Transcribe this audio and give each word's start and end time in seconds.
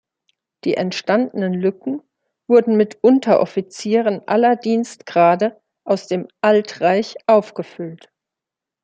Die 0.63 0.73
entstandenen 0.77 1.53
Lücken 1.53 2.01
wurden 2.47 2.75
mit 2.75 2.97
Unteroffizieren 3.03 4.27
aller 4.27 4.55
Dienstgrade 4.55 5.61
aus 5.83 6.07
dem 6.07 6.27
„Altreich“ 6.41 7.17
aufgefüllt. 7.27 8.09